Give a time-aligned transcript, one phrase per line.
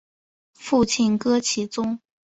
[0.55, 1.99] 父亲戈启宗。